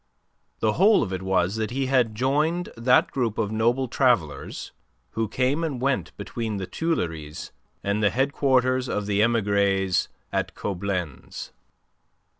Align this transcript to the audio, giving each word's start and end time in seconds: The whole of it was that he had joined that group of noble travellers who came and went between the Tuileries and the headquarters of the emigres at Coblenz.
The 0.61 0.73
whole 0.73 1.03
of 1.03 1.13
it 1.13 1.21
was 1.21 1.57
that 1.57 1.69
he 1.69 1.85
had 1.85 2.15
joined 2.15 2.69
that 2.75 3.11
group 3.11 3.37
of 3.37 3.51
noble 3.51 3.87
travellers 3.87 4.71
who 5.11 5.27
came 5.27 5.63
and 5.63 5.79
went 5.79 6.17
between 6.17 6.57
the 6.57 6.65
Tuileries 6.65 7.51
and 7.83 8.01
the 8.01 8.09
headquarters 8.09 8.89
of 8.89 9.05
the 9.05 9.21
emigres 9.21 10.09
at 10.33 10.55
Coblenz. 10.55 11.51